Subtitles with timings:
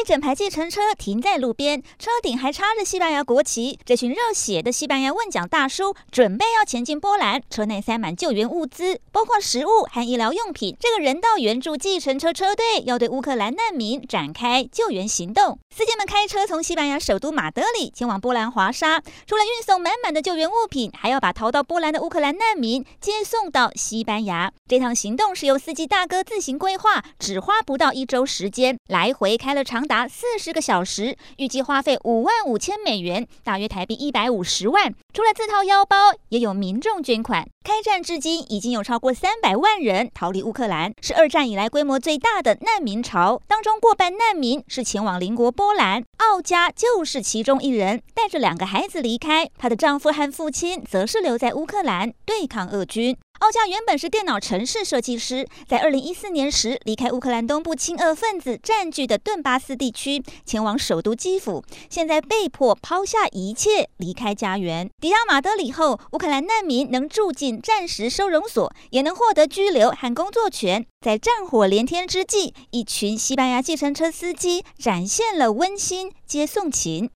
[0.00, 3.78] 一整排计程车停在路边，车顶还插着西班牙国旗。
[3.84, 10.74] 这群热血的西班牙问奖大叔准备要前进波兰，车内塞满救援物资，包括食物和医疗用品。
[10.80, 15.58] 这个人道援助计程车车队要对乌克兰难民展开救援行动。
[15.76, 24.50] 司机们开车从西班牙首都马德里前往波兰华沙，除了运送满满的救援物品，还要把逃到波兰的乌克兰难民接送到西班牙。
[24.66, 29.89] 这趟行动是由司机大哥自行规划，只花不到一周时间，来回开了长。
[29.90, 34.94] 达四十个小时，预计花费五万五千美元，大约台币一百五十万。
[35.12, 37.44] 除了自掏腰包，也有民众捐款。
[37.64, 43.42] 开战至今，已经有超过三百万人逃离乌克兰，是二战以来规模最大的难民潮。
[43.48, 49.50] 当中过半难民是前往邻国波兰，奥加就是其中一人，带着两个孩子离开。
[49.58, 53.16] 她的丈夫和父亲则是留在乌克兰对抗俄军。
[53.40, 61.64] 奥加原本是电脑城市设计师，在二零一四年时离开乌克兰东部亲俄分子占据的顿巴斯地区，前往首都基辅。
[61.88, 64.90] 现在被迫抛下一切，离开家园。
[65.00, 70.84] 抵达马德里后，乌克兰难民能住进战时收容所，也能获得居留和工作权。
[71.00, 77.08] 在战火连天之际，一群西班牙计程车司机展现了温馨接送情。